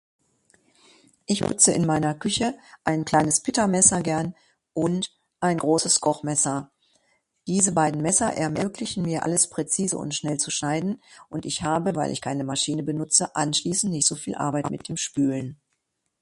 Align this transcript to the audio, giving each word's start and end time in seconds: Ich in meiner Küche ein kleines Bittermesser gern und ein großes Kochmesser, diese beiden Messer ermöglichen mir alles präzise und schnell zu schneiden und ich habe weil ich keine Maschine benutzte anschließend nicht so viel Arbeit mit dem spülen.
Ich 1.27 1.41
in 1.67 1.85
meiner 1.85 2.15
Küche 2.15 2.57
ein 2.83 3.05
kleines 3.05 3.39
Bittermesser 3.41 4.01
gern 4.01 4.33
und 4.73 5.15
ein 5.39 5.59
großes 5.59 6.01
Kochmesser, 6.01 6.71
diese 7.45 7.71
beiden 7.73 8.01
Messer 8.01 8.33
ermöglichen 8.33 9.03
mir 9.03 9.21
alles 9.21 9.47
präzise 9.51 9.99
und 9.99 10.15
schnell 10.15 10.39
zu 10.39 10.49
schneiden 10.49 11.03
und 11.29 11.45
ich 11.45 11.61
habe 11.61 11.95
weil 11.95 12.09
ich 12.11 12.21
keine 12.21 12.43
Maschine 12.43 12.81
benutzte 12.81 13.35
anschließend 13.35 13.93
nicht 13.93 14.07
so 14.07 14.15
viel 14.15 14.33
Arbeit 14.33 14.71
mit 14.71 14.89
dem 14.89 14.97
spülen. 14.97 15.61